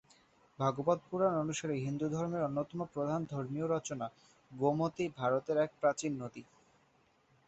[0.59, 4.07] ভাগবত পুরাণ অনুসারে হিন্দু ধর্মের অন্যতম প্রধান ধর্মীয় রচনা,
[4.51, 6.43] গোমতী ভারতের এক প্রাচীন নদী।